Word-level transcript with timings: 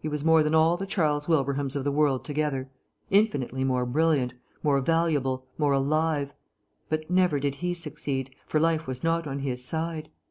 He 0.00 0.08
was 0.08 0.24
more 0.24 0.42
than 0.42 0.54
all 0.54 0.78
the 0.78 0.86
Charles 0.86 1.28
Wilbrahams 1.28 1.76
of 1.76 1.84
the 1.84 1.92
world 1.92 2.24
together; 2.24 2.70
infinitely 3.10 3.62
more 3.62 3.84
brilliant, 3.84 4.32
more 4.62 4.80
valuable, 4.80 5.46
more 5.58 5.74
alive; 5.74 6.32
but 6.88 7.10
never 7.10 7.38
did 7.38 7.56
he 7.56 7.74
succeed, 7.74 8.30
for 8.46 8.58
life 8.58 8.86
was 8.86 9.04
not 9.04 9.26
on 9.26 9.40
his 9.40 9.62
side. 9.62 10.08